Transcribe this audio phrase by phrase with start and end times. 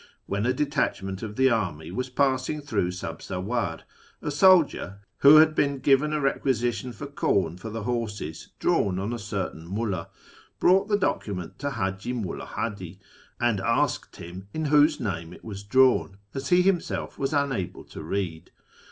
[0.25, 3.81] When a detachment of the army was passing through Sabzawar,
[4.23, 9.13] a soldier, who had been given a requisition for corn for the horses drawn on
[9.13, 10.07] a certain mullet,
[10.59, 12.97] brought the document to Hiiji Mulla Htidi
[13.39, 18.01] and asked him in whose name it was drawn, as he himself was unable to
[18.01, 18.49] read.